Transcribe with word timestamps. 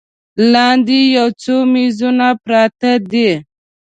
لاندې 0.51 0.99
یو 1.17 1.27
څو 1.41 1.55
میزونه 1.73 2.27
پراته 2.43 2.91
دي. 3.11 3.31